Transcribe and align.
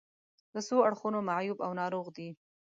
له 0.53 0.59
څو 0.67 0.77
اړخونو 0.87 1.19
معیوب 1.29 1.57
او 1.65 1.71
ناروغ 1.81 2.05
دي. 2.17 2.29